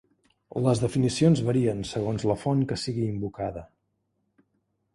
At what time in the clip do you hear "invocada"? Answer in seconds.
3.11-3.67